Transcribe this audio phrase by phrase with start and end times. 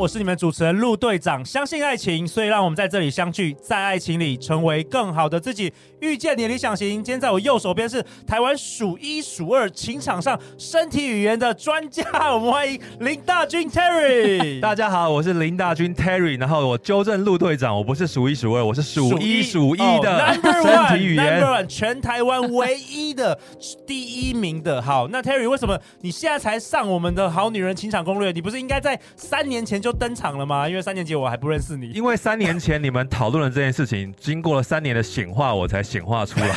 [0.00, 6.88] 我是你们主持人陆队长，相信爱情，所以让我们在这里相聚，在爱情里成为更好的自己，遇见你的理想型。
[6.88, 14.58] 今天在我右手边是台湾数一数二情场上身体语言的专家，我们欢迎林大军 Terry。
[14.60, 16.40] 大家好，我是林大军 Terry。
[16.40, 23.38] 然后我纠正陆队长，我不是数一数二，我是数一数一的身体语言，Number One，全台湾唯一的
[23.86, 24.80] 第一名的。
[24.80, 28.32] 好，那 Terry 为什么你现在才上我们的好女人情场攻略？
[28.32, 30.68] 你不是应该在三年前就登场了吗？
[30.68, 31.90] 因为三年级我还不认识你。
[31.90, 36.48] 因为三年前你们讨论了这件事情，经过了三年的显化，我才显化出来。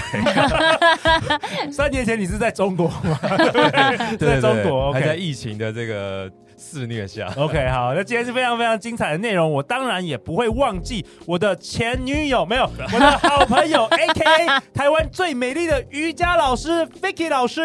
[1.72, 3.20] 三年前你是在中国吗？
[4.18, 6.32] 对，在中国，还在疫情的这个。
[6.64, 17.62] 肆虐下，OK，好，那今天是非常非常精彩的内容，我当然也不会忘记我的前女友，没有， 我的好朋友，AKA 台湾最美丽的瑜伽老师 Vicky 老师。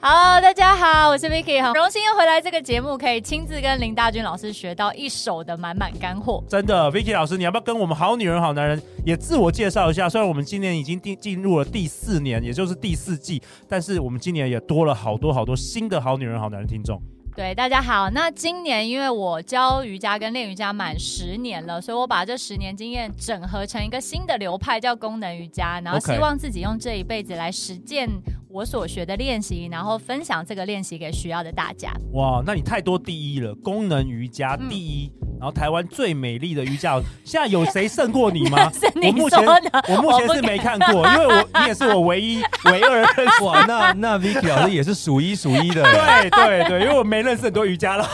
[0.00, 6.42] 好，大家好，我是 Vicky，很荣幸又回来这个节目，可以亲自跟林大军老师学到一手的满满干货。
[6.48, 10.08] 真的，Vicky 老师，你要不要跟我们好女人好男人也自我介绍一下？
[10.08, 16.98] 虽然我们今年已经进进入了第四年，也就是第四季，但是我们今年也多了好多好多新的好女人好男人听众。
[17.38, 18.10] 对，大家好。
[18.10, 25.80] 那今年因为我教瑜伽跟练瑜伽满十年了，所以我把这十年经验整合成一个新的流派，叫功能瑜伽。
[25.84, 28.08] 然后希望自己用这一辈子来实践
[28.50, 31.92] 我所学的练习，然后分享这个练习给需要的大家。
[32.14, 33.54] 哇，那你太多第一了！
[33.54, 38.68] 功能瑜伽第一，嗯、然后台湾最美丽的瑜伽，现在有谁胜过你吗？
[38.74, 43.04] 是你我目前我目前是没看过，因为我你也是我唯一唯二
[43.44, 45.84] 哇，那那 Vicky 老师也是数一数一的。
[46.28, 48.08] 对对对，因为我没认识很多瑜伽了。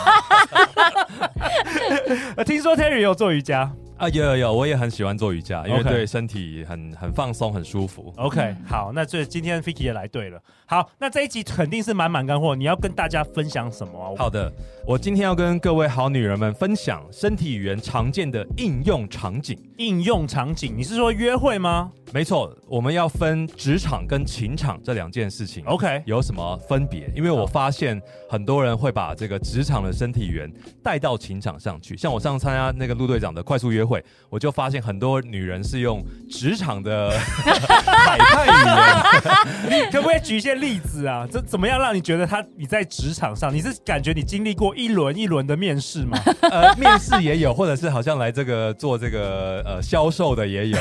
[2.44, 3.70] 听说 Terry 有做瑜伽。
[3.96, 8.12] 啊，有有有，我也很喜欢做瑜伽，因为对身体很很放松，很舒服。
[8.16, 10.42] OK，好，那这今天 Vicky 也来对了。
[10.66, 14.10] 好，那这一集肯定是满满干货，你要跟大家分享什么啊？
[14.18, 14.52] 好的，
[14.84, 19.56] 我今天要跟各位好女人们分享身体语言常见的应用场景。
[19.76, 21.92] 应用场景，你是说约会吗？
[22.12, 25.64] 没错，我们要分职场跟情场这两件事情。
[25.66, 27.10] OK，有什么分别？
[27.14, 28.00] 因为我发现
[28.30, 30.52] 很多人会把这个职场的身体语言
[30.82, 31.96] 带到情场上去。
[31.96, 39.90] 像我上次参加那个陆队长的快速约会，我就发现很多女人是用职场的 海派语言。
[39.92, 41.26] 可不可以举一些例子啊？
[41.30, 46.18] 这怎么样让你觉得她你在职场上，你是感觉你经历过一轮一轮的面试吗？
[46.50, 50.78] 呃，面试也有，或者是好像来这个做这个呃销售的也有。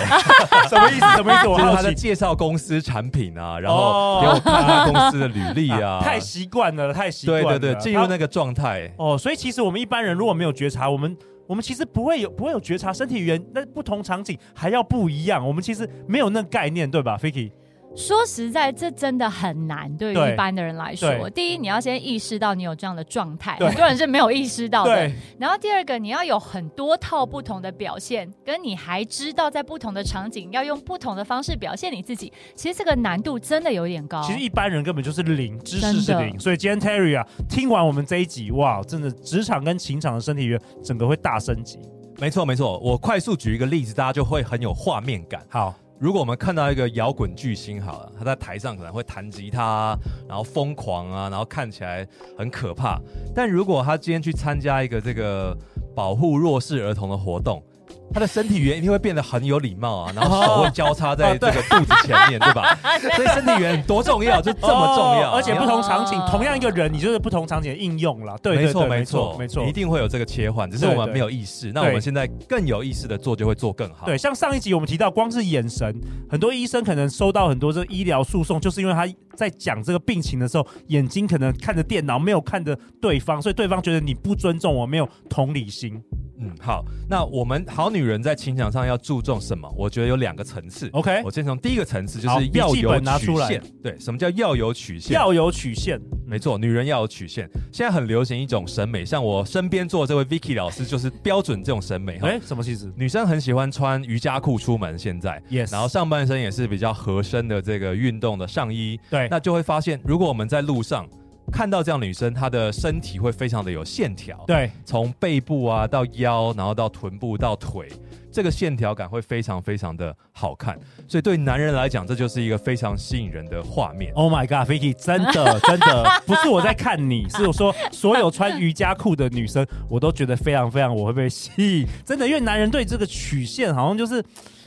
[0.69, 1.05] 什么意思？
[1.17, 1.47] 什么意思？
[1.47, 7.59] 我就是他在介绍公司产品啊，然后给我看他公司的履历啊，太习惯了，太习惯了。
[7.59, 8.91] 对对对，进入那个状态。
[8.97, 15.45] 哦，所以其实我们一般人如果没有觉察，我们我们其实不会有不会有觉察身体语言，那不同场景还要不一样。
[15.45, 17.51] 我们其实没有那概念，对吧，Fiki？
[17.95, 21.29] 说实在，这真的很难，对于一般的人来说。
[21.29, 25.11] 第一，你要先意识到你有这样的状态，很多人是没有意识到的。
[25.37, 32.33] 然后第二个，你要有很多套不同的表现，跟你还知道在不同的场景要用不同的方式表现你自己。
[32.55, 34.21] 其实这个难度真的有点高。
[34.23, 41.77] 其实一般人根本就是零知识是零，所以今天 Terry 啊，听完我们这一集，哇，真的职场跟情场的身体语言整个会大升级。
[42.19, 45.41] 没错没错，我快速举一个例子，大家就会很有画面感。
[45.49, 45.75] 好。
[45.99, 52.05] 如果我们看到一个摇滚巨星，好了，他在台上可能会弹吉他，然后疯狂啊，然后看起来
[52.37, 52.99] 很可怕。
[53.33, 55.57] 但如果他今天去参加一个这个
[55.95, 57.63] 保护弱势儿童的活动，
[58.11, 62.77] 他的身体语言一定会变得很有礼貌啊，然后手会交叉在这个肚子前面，对吧？
[63.15, 65.31] 所以身体语言多重要，就这么重要。
[65.31, 68.37] 而且不同场景，同样一个人，你就是不同场景的应用了。
[68.41, 71.71] 对，没错，没错，没错，一定会有这个切换，只是我们没有意识。
[71.71, 74.05] 那我们现在更有意识的做，就会做更好。
[74.05, 75.95] 对，像上一集我们提到，光是眼神，
[76.29, 85.99] 很多医生可能收到很多这医疗诉讼，就是因为他在讲这个病情的时候，眼睛可能看着电脑，没有看着对方，所以对方觉得你不尊重我，没有同理心。
[86.39, 89.71] 嗯，好，那我们好女人在情场上要注重什么？
[89.77, 90.89] 我觉得有两个层次。
[90.93, 93.61] OK，我先从第一个层次，就是要有曲线。
[93.83, 95.13] 对，什么叫要有曲线？
[95.13, 97.49] 要有曲线，没错，女人要有曲线。
[97.71, 102.17] 现在很流行一种审美，像我身边坐的这位 Vicky 老师就是标准这种审美。
[102.21, 102.91] 哎，什么意思？
[102.95, 108.99] 女生很喜欢穿瑜伽裤出门，现在，Yes，然后上半身也是比较合身的这个运动的上衣。
[109.09, 111.07] 对，那就会发现，如果我们在路上。
[111.51, 117.87] 看到这样的女生，她的身体会非常的有线条，对，从背部啊到腰，然后到臀部到腿。
[118.31, 120.75] 这个线条感会非常非常的好看，
[121.07, 124.11] 所以对男人来讲，这就是一个非常吸引人的画面。
[124.15, 131.87] Oh my God，Vicky，真的真的不是我在看你，是我说所有穿瑜伽裤的女生，我都觉得非常非常我会被吸引。
[132.03, 134.23] 真的，因为男人对这个曲线好像就是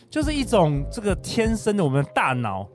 [0.08, 2.68] 就是一种这个天生的我们的大脑。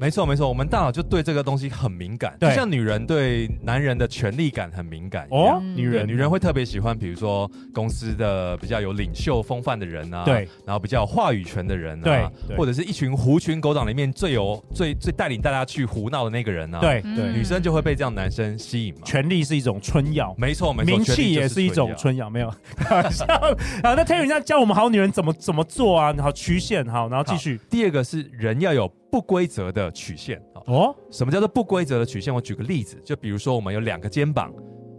[0.00, 5.60] 没错没错，我们大脑就对这个东西很敏感，就像女人对男人的权力感很敏感哦。
[5.74, 19.00] 女人女人会特别喜欢，比如说公司的比较有领袖风范的人啊，对，然后比较有话语权的人啊，对，或者是一群狐群狗党里面最有最最带领大家去胡闹的那个人啊，对对，女生就会被这样男生吸引嘛。
[19.04, 23.26] 权力是一种春药，没错没错，名气也是一种春药，没有 开玩笑。
[23.26, 26.14] 好，那 Terry 要教我们好女人怎么怎么做啊？
[26.18, 27.60] 好曲线好，然后继续。
[27.70, 30.40] 第二个是人要有不规则的曲线。
[30.66, 32.34] 哦，什么叫做不规则的曲线？
[32.34, 34.52] 我举个例子，就比如说我们有两个肩膀，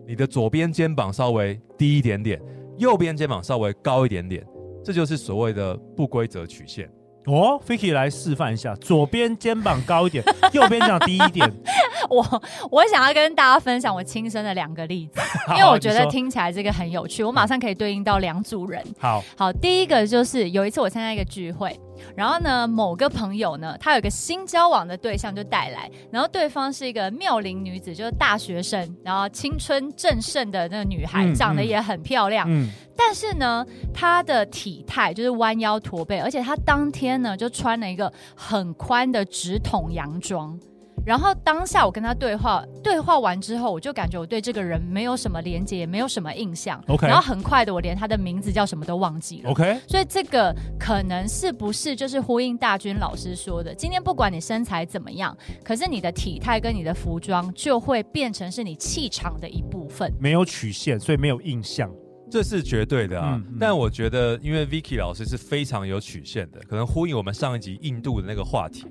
[0.08, 2.42] 你的左边肩膀稍微低一点点，
[2.78, 4.46] 右边肩膀稍微高一点点，
[4.84, 6.90] 这就是所谓的不规则曲线。
[7.26, 11.52] 哦，Vicky 来示范一下，左边肩膀高一点， 右边肩膀低一点。
[12.10, 15.20] 我我想要跟大家分享我亲身的两个例子，
[15.52, 18.82] 因为我觉得听起来这个很有趣，我马上可以对应到两组人。
[18.98, 21.78] 好，好，第一个就是有一次我参加一个聚会。
[22.16, 32.46] 然后呢，某个朋友呢，他有个新交往的对象就带来，然后对方是一个妙龄女子，就是大学生，然后青春正盛的那个女孩，嗯、长得也很漂亮。
[32.50, 40.60] 嗯，但是呢，她的体态就是弯腰驼背，而且她当天呢就穿了一个很宽的直筒洋装。
[41.06, 46.84] 然后当下我跟他对话，对话完之后，我就感觉我对这个人没有什么连接，也没有什么印象。
[46.88, 47.08] OK。
[47.08, 49.50] 然后很快的，我连他的名字叫什么都忘记了。
[49.50, 49.80] OK。
[49.88, 60.14] 所以这个可能是不是就是呼应大军老师说的，今天不管你身材怎么样，可是你的体态跟你的服装就会变成是你气场的一部分。
[60.20, 61.90] 没有曲线，所以没有印象，
[62.30, 63.36] 这是绝对的啊。
[63.36, 68.86] 嗯嗯、但我觉得，因为 Vicky 老师是非常有曲线的，可能呼应我们上一集印度的那个话题。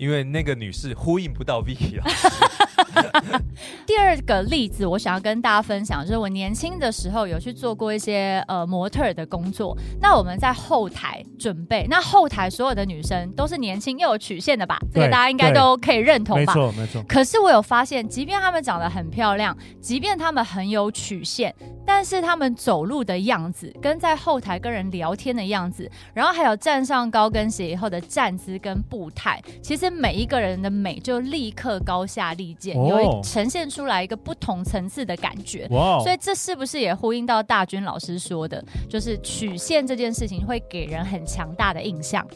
[0.00, 2.26] 因为那个女士呼应不到 Vicky 老师。
[3.86, 9.76] 第二个例子，我想要跟大家分享，就是我年轻的时候有去做过一些呃模特儿的工作。
[10.00, 14.78] 那我们在后台准备，那后台所有的女生都是年轻又有曲线的吧？
[14.90, 16.54] 这个大家应该都可以认同吧？
[16.54, 17.02] 没错，没错。
[17.06, 21.54] 可是我有发现，即便她们长得很漂亮，即便她们很有曲线，
[21.92, 29.90] 但是他们走路的样子，跟在后台跟人聊天的样子，然后还有站上高跟鞋以后的站姿跟步态，其实。
[29.90, 35.66] 每一个人的美就立刻高下立见，有呈现出来一个不同层次的感觉。
[35.72, 35.98] 哇！
[35.98, 42.26] 所以这是不是也呼应到大军老师说的，就是曲线这件事情会给人很强大的印象？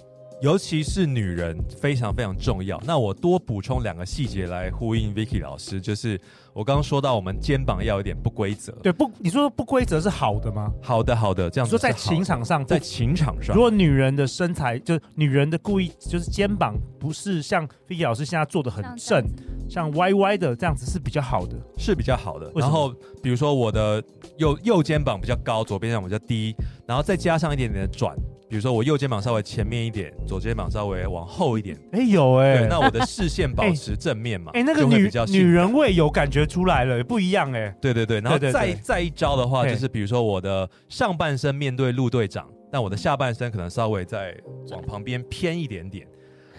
[0.45, 2.79] 尤其是女人非常非常重要。
[2.85, 6.21] 那我多补充两个细节来呼应 Vicky 老师，就是。
[6.53, 8.71] 我刚刚说到，我们肩膀要有点不规则。
[8.81, 10.71] 对，不，你说不规则是好的吗？
[10.81, 11.71] 好的，好的，这样子。
[11.71, 19.27] 说在情场上，在情场上，如果女人的身材，就是女人的故意就是肩膀不是像 Vicky 老师现在做的很正，
[19.69, 22.49] 像歪歪的这样子是比较好的，是比较好的。
[22.55, 24.01] 然后比如说我的
[24.37, 26.55] 右右肩膀比较高，左边肩膀比较低，
[26.87, 28.17] 然后再加上一点点的转。
[28.55, 31.77] 比如说我右肩膀稍微前面一点，左肩膀稍微往后一点。
[31.91, 34.53] 哎，有哎，那我的视线保 持正面嘛？
[34.55, 37.75] 哎，那个女女人味有感觉出来了，不一样哎。
[37.81, 44.33] 对对对，然后再再一招的话，就是比如说我的上半身面对陆队长，但我的下半身可能稍微再
[44.71, 46.07] 往旁边偏一点点。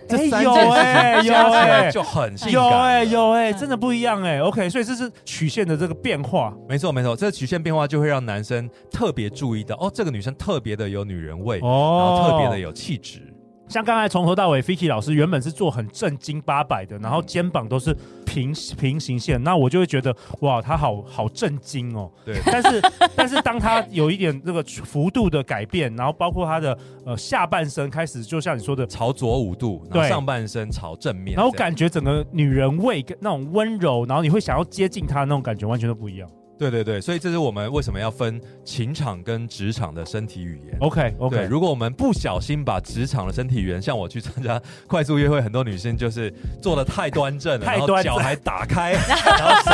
[0.10, 2.54] 哎，有哎，有哎，就很性感。
[2.54, 4.40] 有哎，有哎，真的不一样哎。
[4.40, 6.54] OK，所以这是曲线的这个变化。
[6.68, 13.22] 没错没错，这个曲线变化就会让男生特别注意到，哦，这个女生特别的有女人味，哦，然后特别的有气质。
[13.68, 17.96] 像刚才从头到尾，Fiki 老师原本是做很正经八百的，然后肩膀都是
[18.26, 22.10] 平平行线，那我就会觉得哇，他好好震惊哦。
[22.24, 22.82] 对，但是
[23.16, 36.30] 但是当他有一点这个幅度的改变，然后包括他的呃下半身开始，就像你说的朝左五度，然后上半身朝正面，然后感觉整个女人味跟那种温柔，然后你会想要接近他那种感觉，完全都不一样。
[36.58, 40.78] 对对对，所以这是我们为什么要分情场跟职场的身体语言。
[40.80, 48.94] OK OK，如果我们不小心把职场的身体语言，像我去参加 快速约会，很多女生就是坐的太端正了，然后脚还打开，
[49.38, 49.72] 然后手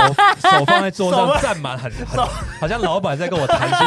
[0.50, 2.26] 手放在桌上站满，很很，
[2.60, 3.78] 好像老板在跟我谈心。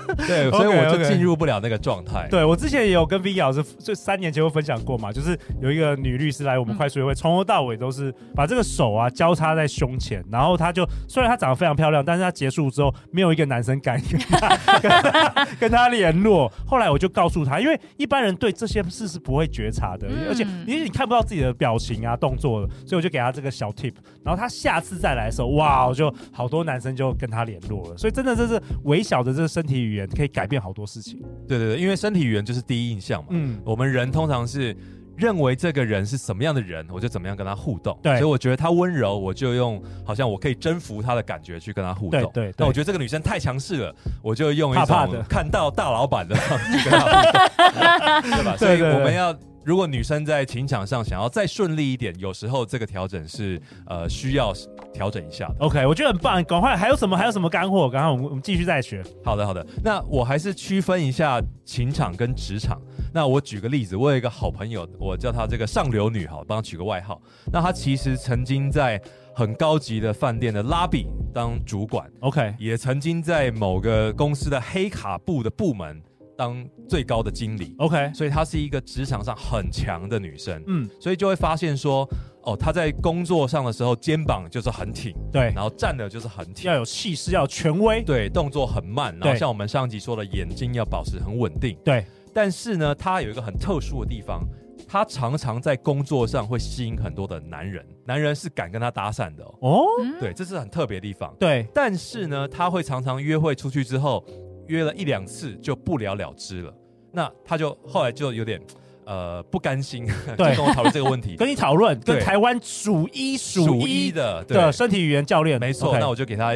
[0.27, 2.27] 对，所以我就进入不了那个状态。
[2.29, 14.01] 对，我之前也有跟 Vicky 老师，就三年前有分享过嘛，就是有一个女律师来我们快速约会，从头到尾都是把这个手啊交叉在胸前，然后她就虽然她长得非常漂亮，但是她结束之后没有一个男生敢
[14.81, 16.51] 跟她跟她联络。
[16.65, 27.97] 后来我就告诉她，因为一般人对这些事是不会觉察的，而且因为你看不到自己的表情啊动作，所以我就给她这个小 tip，然后她下次再来的时候，哇，我就好多男生就跟她联络了。
[27.97, 31.21] 所以真的这是微小的这个身体语言可以改变好多事情。
[31.47, 33.27] 对对对，因为身体语言就是第一印象嘛。
[33.31, 34.75] 嗯，我们人通常是
[35.17, 37.97] 认为这个人是什么样的人，我就怎么样跟他互动。
[38.01, 42.21] 对，所以我觉得他温柔，我就用好像我可以征服他的感觉去跟他互动。
[42.33, 42.53] 对对。
[42.57, 48.57] 那我觉得这个女生太强势了，我就用一种看到大老板的方式跟他互动， 对吧？
[48.57, 49.35] 所以我们要。
[49.63, 54.51] 如果女生在情场上想要再顺利一点，有时候这个调整是呃需要
[54.93, 55.55] 调整一下的。
[55.59, 57.89] OK，我觉得很棒，赶快还有什么还有什么干货？
[57.89, 59.03] 赶快我们我们继续再学。
[59.23, 62.81] 好的好的，那我还是区分一下情场跟职场。
[63.13, 67.21] 那我举个例子，我有一个好朋友，我叫她这个上流女，好，帮她取个外号。
[67.51, 68.99] 那她其实曾经在
[69.35, 76.01] 很高级的饭店的 lobby 当主管，OK，也曾经在某个公司的黑卡部的部门。
[76.37, 82.07] 当最高的经理，OK，所以她是一个职场上很强的女生，嗯，所以就会发现说，
[82.43, 92.05] 哦，她在工作上的时候肩膀就是很挺，对，然后站的就是很挺，要有气势，要有权威，对，动作很慢，然后像我们上集说的，眼睛要保持很稳定，对。
[92.33, 94.41] 但是呢，她有一个很特殊的地方，
[94.87, 99.85] 她常常在工作上会吸引很多的男人，男人是敢跟她搭讪的哦，哦，
[100.19, 101.67] 对，这是很特别的地方，对。
[101.73, 104.25] 但是呢，她会常常约会出去之后。
[104.71, 106.73] 约了一两次就不了了之了，
[107.11, 108.59] 那他就后来就有点
[109.05, 116.53] 呃不甘心， 就跟我讨论这个问题， 跟你讨论，跟台湾数一数一的的身体语言教练，没错，那我就给他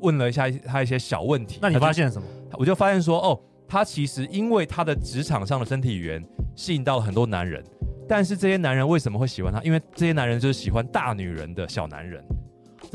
[0.00, 2.26] 问了一下他一些小问题，那你发现什么？
[2.58, 6.24] 我就发现说，哦，他其实因为他的职场上的身体语言
[6.56, 7.62] 吸引到了很多男人，
[8.08, 9.62] 但是这些男人为什么会喜欢他？
[9.62, 12.22] 因为这些男人就是喜欢大女人的小男人。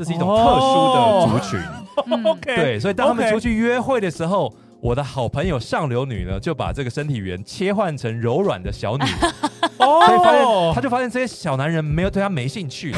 [0.00, 1.60] 这是一种特殊的族群
[2.24, 4.50] ，oh, 对，所以当他们出去约会的时候.
[4.82, 9.04] 我的好朋友上流女呢，就把这个身体语言切换成柔软的小女。
[9.04, 9.12] 人，
[9.76, 10.42] 哦，所以发现
[10.74, 12.90] 他就发现这些小男人没有对他没兴趣。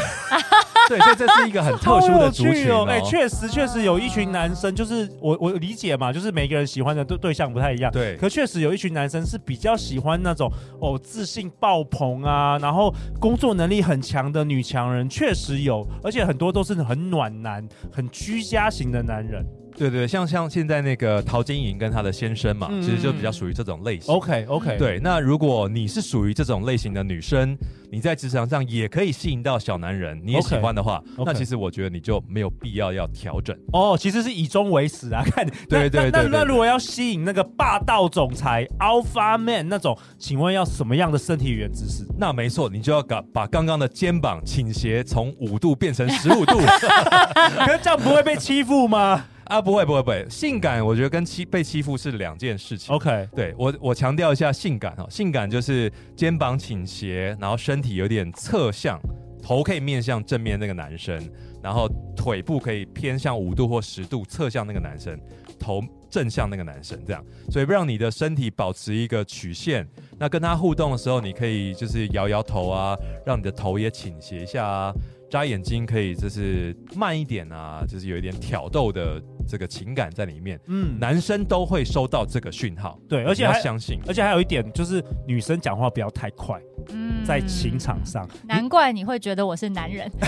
[0.89, 2.85] 对，所以这是一个很特殊的族群哦。
[2.91, 7.91] 哎、欸，确实确实有一群男生，就是我我理解嘛，就是每个人喜欢的对对象不太一样。
[7.93, 19.45] 对，可确实有一群男生是比较喜欢那种哦自信爆棚啊，然后工作能力很强的女强人，确实有，而且很多都是很暖男、很居家型的男人。
[19.76, 24.14] 对对，像像现在那个陶晶莹跟她的先生嘛，嗯、其实就比较属于这种类型。
[24.14, 27.57] OK OK，对，那如果你是属于这种类型的女生，
[27.91, 31.25] 你在职场上也可以吸引到小男人，你也喜欢的话，okay, okay.
[31.26, 33.57] 那其实我觉得你就没有必要要调整。
[33.73, 35.47] 哦，其实是以终为始啊，看。
[35.69, 42.07] 对对对，对，对，对，对，那那如果要吸引那个霸道总裁 Alpha Man 那种，请问要什么样的身体语言姿势？
[42.19, 46.59] 那没错，你就要把把刚刚的肩膀倾斜从五度变成十五度，
[47.59, 49.25] 可是这样不会被欺负吗？
[49.52, 52.94] 啊，不会不会不会，性感我觉得跟欺被欺负是两件事情。
[52.94, 58.99] OK，对我我强调一下性感哈，性感就是肩膀倾斜，然后身体有点侧向，
[59.42, 61.23] 头可以面向正面那个男生，
[61.62, 65.21] 然后腿部可以偏向五度或十度侧向那个男生，
[65.62, 69.87] 头正向那个男生，这样，所以让你的身体保持一个曲线。
[70.19, 74.92] 那跟他互动的时候，你可以就是摇摇头啊，让你的头也倾斜一下啊。
[75.31, 80.61] 眨眼睛可以，就是慢一点啊，就是有一点挑逗的这个情感在里面。
[80.66, 82.99] 嗯，男生都会收到这个讯号。
[83.09, 86.61] 对，而且要相信，而且还有一点就是女生讲话不要太快。
[86.90, 90.07] 嗯，在情场上，难怪你会觉得我是男人。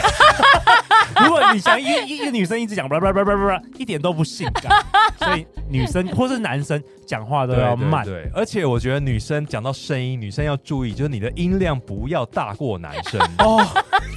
[1.22, 4.72] 如果你想一一个女生一直讲叭叭叭叭叭，一点都不性感。
[5.18, 8.04] 所以女生或是男生讲话都要慢。
[8.04, 13.20] 对，对，对，而且我觉得女生讲到声音，女生要注意，就是你的音量不要大过男生。
[13.38, 13.64] 哦，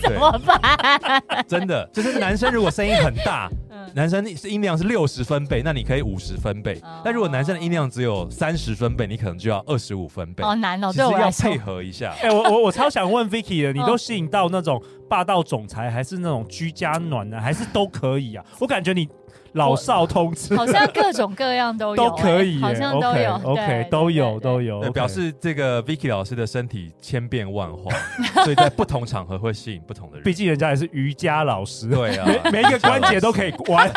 [0.01, 1.24] 怎么办？
[1.48, 6.74] 真的，就是男生如果声音很大，嗯、男生是音量是六十分贝，那你可以五十分贝。
[6.84, 10.43] 哦、但如果男生的音量只有三十分贝，你可能就要二十五分贝。
[10.43, 12.12] 好难哦，其实要配合一下。
[12.22, 18.43] 哎、欸，我我我超想问 Vicky 的，你都吸引到那种霸道总裁，还是那种居家暖男，还是都可以啊？
[18.60, 19.07] 我感觉你。
[19.53, 27.91] 老少通吃， 好像各种各样都有， 都可以，好像都有，OK，都有都有，表示这个 Vicky 老师的身体千变万化，
[28.43, 30.24] 所以在不同场合会吸引不同的人。
[30.25, 33.91] 毕竟人家也是瑜伽老师，对啊，每每一个关节都可以弯，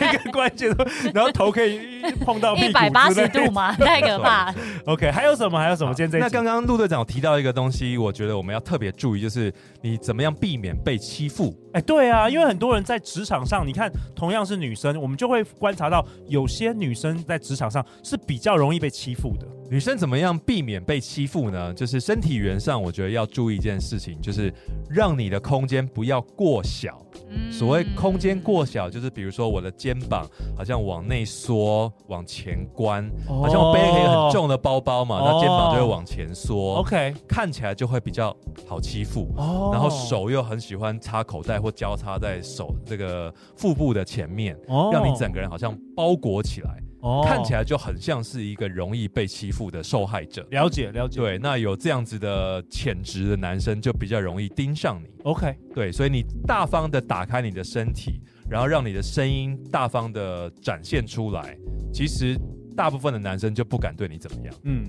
[0.00, 4.54] 每一个关节都，然后头可以 碰到一百八十度吗， 太可怕。
[4.86, 5.58] OK，还有什么？
[5.58, 5.92] 还有什么？
[5.94, 9.52] 今天这那刚刚陆队长提到一个东西，我觉得我们要特别注意，就是
[9.82, 11.54] 你怎么样避免被欺负。
[11.72, 19.46] 哎，对啊，因为很多人在职场上，你看同样是女生，我们就会观察到有些女生在职场上是比较容易被欺负的。
[19.70, 21.74] 女生怎么样避免被欺负呢？
[21.74, 24.52] 就是身体语言上，我觉得要注意一件事情，就是
[24.88, 26.98] 让你的空间不要过小。
[27.30, 36.76] 嗯，所谓空间过小，就是比如说我的肩膀好像往内缩、往前关，哦、好像我背了一个很重的包包嘛，那、哦、肩膀就会往前缩。
[36.76, 38.34] OK，看起来就会比较
[38.66, 39.32] 好欺负。
[39.36, 46.82] 哦，然后手又很喜欢插口袋或交叉在手这个腹部的前面，哦、让你整个人好像包裹起来。
[47.00, 50.46] 哦，看起来就很像是一个容易被欺负的受害者。
[50.50, 51.20] 了解，了解。
[51.20, 55.08] 对，那有这样子的潜质的男生就比较容易盯上你。
[55.24, 61.56] OK，对，所以你大方的打开你的身体，然后让你的声音大方的展现出来，
[61.92, 62.36] 其实
[62.76, 64.54] 大部分的男生就不敢对你怎么样。
[64.64, 64.84] 嗯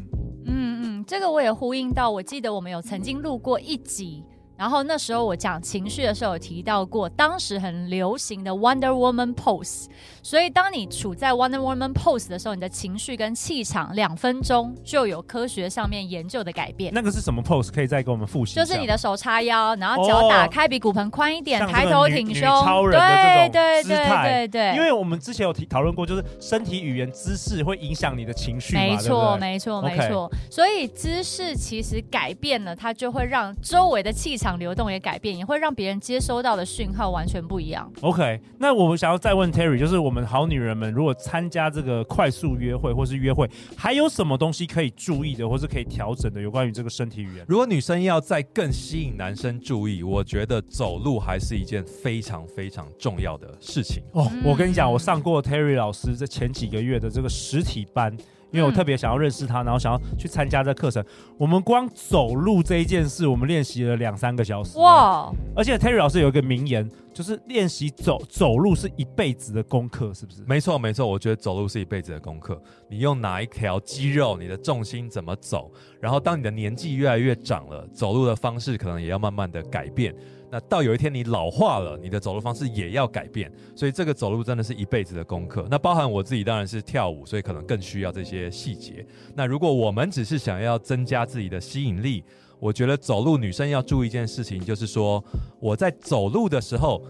[0.46, 4.24] 嗯嗯，这个我也呼应到，我记得我们有曾经录过一集。
[4.60, 9.86] 然后那时候我讲情绪的时候有提到过，当时很流行的 Wonder Woman pose。
[10.22, 16.92] 所以当你处在 Wonder Woman pose 的时候，你的情绪跟气场两分钟就有科学上面研究的改变。
[16.94, 17.72] 那个是什么 pose？
[17.72, 18.56] 可以再给我们复习？
[18.56, 24.76] 就是你的手叉腰，然后脚打开，比骨盆宽一点，抬头挺胸，超人的这种对对对对对。
[24.76, 28.76] 因为我们之前有提讨论过，就是身体语言姿势会影响你的情绪。
[28.76, 30.30] 没错没错没错。
[30.52, 37.92] 所以姿势其实改变了，它就会让周围的气场流动也改变，也会让别人接收到的讯号完全不一样。
[38.02, 46.42] OK，那我们想要再问 Terry，就是我们好女人们如果参加这个快速约会或是约会，还有什么东西可以注意的，或是可以调整的？
[46.42, 54.02] 有关于这个身体语言，如果女生要再更吸引男生注意，我觉得走路还是一件非常非常重要的事情。
[54.14, 58.16] 哦，我跟你讲，我上过 Terry 老师这前几个月的这个实体班。
[58.52, 61.04] 因为我特别想要认识他，然后想要去参加这课程。
[61.38, 64.78] 我们光走路这一件事，我们练习了两三个小时。
[64.80, 65.32] 哇！
[65.56, 70.44] 而且 Terry 老师有一个名言，就是练习走走路是一辈子的功课，是不是？
[70.48, 71.06] 没错，没错。
[71.06, 72.60] 我觉得走路是一辈子的功课。
[72.90, 80.16] 你用哪一条肌肉，你的重心怎么走，然后当你的年纪越来越长了，走路的方式可能也要慢慢的改变。
[80.52, 85.68] 那到有一天你老化了，你的走路方式也要改变，所以这个走路真的是一辈子的功课。
[85.70, 89.06] 那包含我自己当然是跳舞，所以可能更需要这些细节。
[89.36, 92.24] 那如果我们只是想要增加自己的吸引力，
[92.60, 95.24] 我觉得走路女生要注意一件事情，就是说
[95.60, 97.02] 我在走路的时候，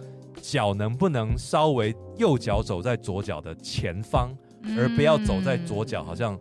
[0.41, 4.35] 脚能不能稍微右脚走在左脚的前方，
[4.77, 6.37] 而不要走在左脚好像。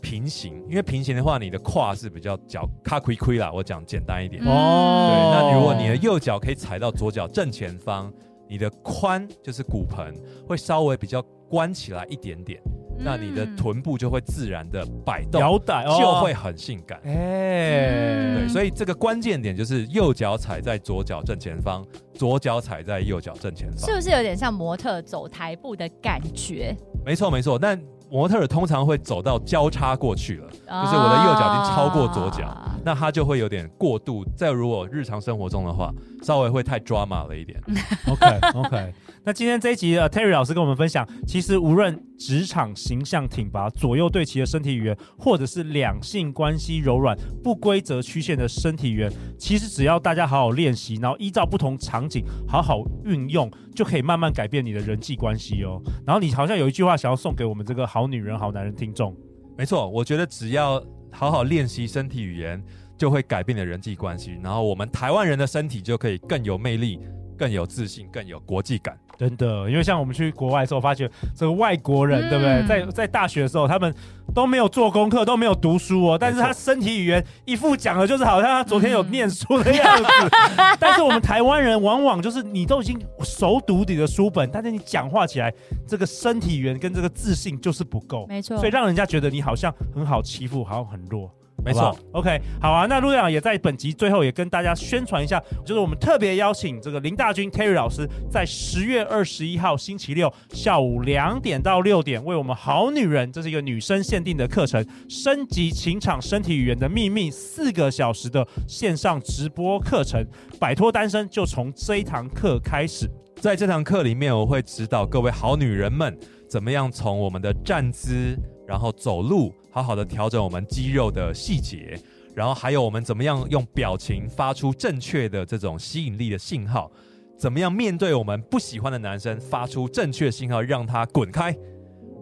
[0.00, 3.50] 平行，因为平行的话，你的胯是比较脚卡亏亏啦。
[3.52, 5.10] 我讲简单一点哦。
[5.10, 8.12] 对，那如果你的右脚可以踩到左脚正前方，
[8.48, 10.14] 你的髋就是骨盆
[10.46, 12.60] 会稍微比较关起来一点点，
[12.98, 17.00] 嗯、那你的臀部就会自然的摆动，摇摆就会很性感。
[17.04, 21.84] 哎、欸，对，所以这个关键点就是右脚踩在左脚正前方，
[22.14, 26.76] 左脚踩在右脚正前方，是不是有点像模特走台步的感觉？
[27.04, 27.78] 没错，没错，但。
[28.10, 34.24] 模特儿通常会走到交叉过去了，就是我的右脚已经超过左脚，啊、那他就会有点过度。
[34.36, 35.92] 再如果日常生活中的话，
[36.22, 37.60] 稍微会太 drama 了一点。
[38.08, 38.94] OK OK。
[39.28, 47.14] 那今天这一集，呃，Terry 老师跟我们分享，其实无论职场形象挺拔、左右对齐的身体语言，或者是两性关系柔软、
[47.44, 55.78] 不规则曲线的身体语言，其实只要大家好好练习，然后依照不同场景好好运用，就可以慢慢改变你的人际关系哦。
[56.06, 59.14] 然后你好像有一句话想要送给我们这个好女人、好男人听众。
[59.58, 62.64] 没错，我觉得只要好好练习身体语言，
[62.96, 66.98] 就会改变你的人际关系，然后我们台湾人的身体就可以更有魅力。
[67.38, 69.68] 更有自信，更有国际感，真的。
[69.68, 72.66] 因为像我们去国外的时候，发觉这个外国人，嗯、对不对？
[72.66, 73.92] 在在大学的时候，他们
[74.34, 76.16] 都没有做功课，都没有读书哦。
[76.18, 80.04] 但是他身体语言一副讲的，就是好像他昨天有念书的样子。
[80.30, 85.52] 嗯、 但是我们台湾人往往就是你都已经熟读你的书本，但是你讲话起来，
[85.86, 88.56] 这个身体语言跟这个自信就是不够，没错。
[88.56, 91.30] 所以让人家觉得你好像很好欺负，好像很弱。
[91.64, 92.86] 没错，OK，好啊。
[92.86, 110.24] 那陆队长也在本集最后也跟大家宣传一下，就是我们特别邀请这个林大军 Terry 老师，在十月二十一号星期六下午两点到六点，为我们好女人，这是一个女生限定的课程，升级情场身体语言的秘密，四个小时的线上直播课程，
[110.58, 113.10] 摆脱单身就从这一堂课开始。
[113.40, 116.16] 在这堂课里面，我会指导各位好女人们，
[116.48, 118.36] 怎么样从我们的站姿，
[118.68, 119.52] 然后走路。
[119.70, 121.98] 好好的调整我们肌肉的细节，
[122.34, 126.90] 然后还有我们怎么样用表情发出正确的这种吸引力的信号，
[127.36, 131.56] 怎么样面对我们不喜欢的男生发出正确信号，让他滚开。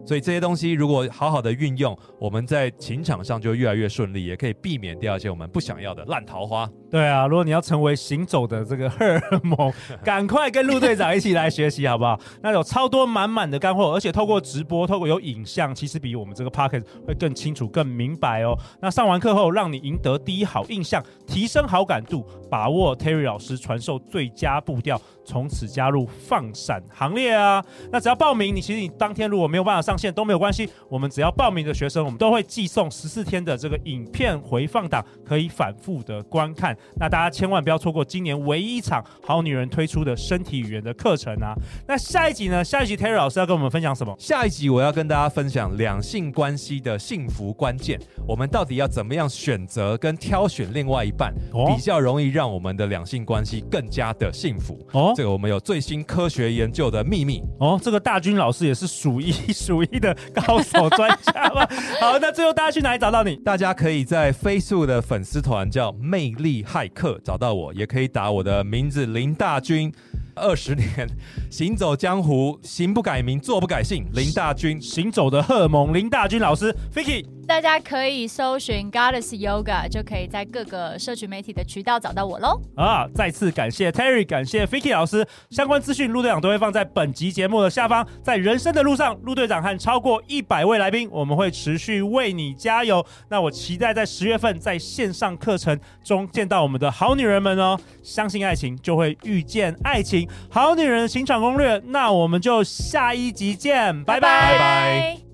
[0.07, 6.71] 所以这些东西如果好好的运用，我们在情场上就越来越顺利，也可以避免掉一些我们不想要的烂桃花。
[6.89, 9.73] 对啊，如果你要成为行走的这个荷尔蒙，
[10.05, 12.19] 赶快跟陆队长一起来学习好不好？
[12.41, 18.57] 那有超多满满的干货，而且透过直播，透过有影像，其实比我们这个 Podcast 会更清楚、更明白哦。
[18.81, 27.63] 那上完课后，让你赢得第一好印象，提升好感度，把握 Terry 老师传授最佳步调，从此加入放闪行列啊！
[27.91, 36.77] 那只要报名，你其实你当天如果没有办法上线都没有关系，我们只要报名的学生，我们都会寄送十四天的这个影片回放档，可以反复的观看。
[36.95, 41.55] 那大家千万不要错过今年唯一一场好女人推出的身体语言的课程啊！
[41.89, 42.63] 那下一集呢？
[42.63, 44.15] 下一集 Terry 老师要跟我们分享什么？
[44.19, 55.13] 下一集我要跟大家分享两性关系的幸福关键，我们到底要怎么样选择跟挑选另外一半，哦、比较容易让我们的两性关系更加的幸福哦。
[55.17, 57.81] 这个我们有最新科学研究的秘密哦。
[57.83, 61.67] 这个大军老师也是数一数一的高手专家吧？
[61.99, 63.35] 好，那最后大家去哪里找到你？
[63.37, 69.91] 大家可以在 Facebook 的粉丝团叫魅力骇客找到我，也可以打我的名字林大军。
[70.39, 71.09] 二十年
[71.51, 74.05] 行走江湖，行不改名，坐不改姓。
[74.13, 75.95] 林大军，行走的荷尔蒙。
[75.95, 77.36] 林大军老师，Vicky。
[77.47, 82.61] 大家可以搜寻 Goddess Yoga，就可以在各个社群媒体的渠道找到我喽。
[82.77, 88.07] 啊，再次感谢 Terry，感谢 Vicky 老师，相关资讯陆队长都会放在本集节目的下方。
[88.23, 93.05] 在人生的路上，陆队长和超过一百位来宾，我们会持续为你加油。
[93.29, 97.79] 那我期待在十月份在线上课程中见到我们的好女人们哦。
[98.03, 100.29] 相信爱情，就会遇见爱情。
[100.51, 104.53] 好女人情场攻略，那我们就下一集见，拜拜。
[104.53, 105.26] 拜拜。